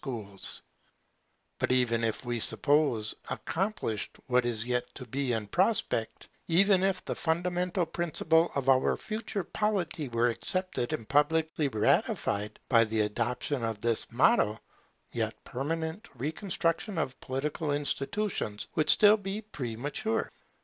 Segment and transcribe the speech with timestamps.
[0.01, 0.47] [Provisional policy
[1.59, 5.31] for the period of transition] But even if we suppose accomplished what is yet only
[5.33, 11.67] in prospect, even if the fundamental principle of our future polity were accepted and publicly
[11.67, 14.59] ratified by the adoption of this motto,
[15.11, 20.31] yet permanent reconstruction of political institutions would still be premature.